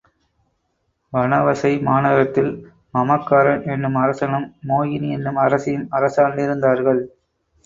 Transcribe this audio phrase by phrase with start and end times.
[1.13, 2.49] வனவசை மாநகரத்தில்,
[2.93, 7.03] மமகாரன் என்னும் அரசனும் மோகினி என்னும் அரசியும் அரசாண்டிருந்தார்கள்.